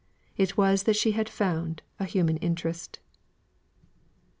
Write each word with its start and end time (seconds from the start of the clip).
It 0.35 0.57
was 0.57 0.81
that 0.85 0.93
in 0.93 0.93
it 0.93 0.97
she 0.97 1.11
had 1.11 1.29
found 1.29 1.83
a 1.99 2.05
human 2.05 2.37
interest. 2.37 2.97